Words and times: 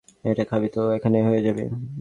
এটা 0.25 0.43
খাবি, 0.51 0.67
তো 0.75 0.81
এখানের 0.97 1.23
হয়ে 1.27 1.41
যাবি। 1.47 1.63